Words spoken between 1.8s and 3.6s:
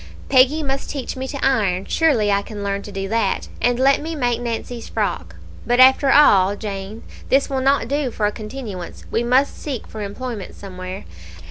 surely I can learn to do that